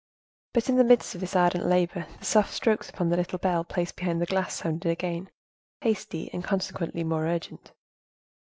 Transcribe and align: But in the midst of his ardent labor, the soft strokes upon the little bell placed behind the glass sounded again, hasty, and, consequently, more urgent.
But 0.53 0.67
in 0.67 0.77
the 0.77 0.83
midst 0.83 1.13
of 1.13 1.21
his 1.21 1.35
ardent 1.35 1.63
labor, 1.67 2.07
the 2.17 2.25
soft 2.25 2.51
strokes 2.55 2.89
upon 2.89 3.09
the 3.09 3.15
little 3.17 3.37
bell 3.37 3.63
placed 3.63 3.97
behind 3.97 4.19
the 4.19 4.25
glass 4.25 4.55
sounded 4.55 4.89
again, 4.89 5.29
hasty, 5.81 6.27
and, 6.33 6.43
consequently, 6.43 7.03
more 7.03 7.27
urgent. 7.27 7.71